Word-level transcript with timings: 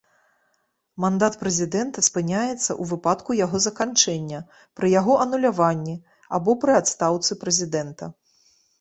Мандат 1.03 1.33
прэзідэнта 1.41 2.03
спыняецца 2.07 2.57
ў 2.57 2.83
выпадку 2.93 3.37
яго 3.45 3.63
заканчэння, 3.67 4.39
пры 4.81 4.87
яго 4.99 5.21
ануляванні, 5.29 5.97
або 6.35 6.61
пры 6.65 6.73
адстаўцы 6.83 7.31
прэзідэнта. 7.47 8.15